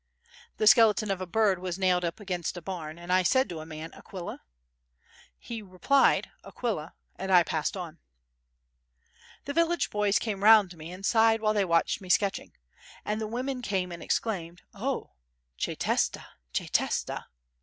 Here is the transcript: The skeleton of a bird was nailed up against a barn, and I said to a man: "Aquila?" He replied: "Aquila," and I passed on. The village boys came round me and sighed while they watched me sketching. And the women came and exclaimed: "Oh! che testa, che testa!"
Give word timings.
The 0.57 0.65
skeleton 0.65 1.11
of 1.11 1.21
a 1.21 1.27
bird 1.27 1.59
was 1.59 1.77
nailed 1.77 2.03
up 2.03 2.19
against 2.19 2.57
a 2.57 2.61
barn, 2.63 2.97
and 2.97 3.13
I 3.13 3.21
said 3.21 3.47
to 3.49 3.59
a 3.59 3.67
man: 3.67 3.93
"Aquila?" 3.93 4.41
He 5.37 5.61
replied: 5.61 6.31
"Aquila," 6.43 6.95
and 7.17 7.31
I 7.31 7.43
passed 7.43 7.77
on. 7.77 7.99
The 9.45 9.53
village 9.53 9.91
boys 9.91 10.17
came 10.17 10.43
round 10.43 10.75
me 10.75 10.91
and 10.91 11.05
sighed 11.05 11.39
while 11.39 11.53
they 11.53 11.65
watched 11.65 12.01
me 12.01 12.09
sketching. 12.09 12.53
And 13.05 13.21
the 13.21 13.27
women 13.27 13.61
came 13.61 13.91
and 13.91 14.01
exclaimed: 14.01 14.63
"Oh! 14.73 15.11
che 15.55 15.75
testa, 15.75 16.25
che 16.51 16.65
testa!" 16.65 17.27